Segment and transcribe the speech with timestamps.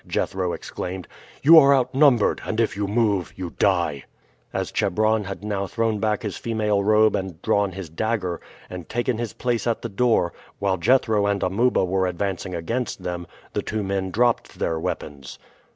[0.07, 1.07] Jethro exclaimed.
[1.43, 4.05] "You are outnumbered; and if you move, you die!"
[4.51, 9.19] As Chebron had now thrown back his female robe and drawn his dagger, and taken
[9.19, 13.83] his place at the door, while Jethro and Amuba were advancing against them, the two
[13.83, 15.37] men dropped their weapons.